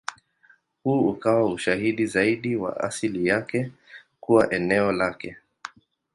[0.83, 3.71] Huu ukawa ushahidi zaidi wa asili yake
[4.19, 5.37] kuwa eneo lake.